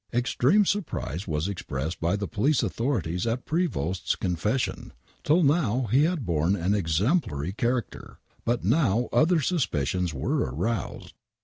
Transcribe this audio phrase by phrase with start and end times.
[0.15, 4.93] Extreme surprise was expressed by the police authorities at Prevost's confession.
[5.23, 8.17] Till now he had borne an exemplary character.
[8.43, 11.13] But now other suspicions were aroused.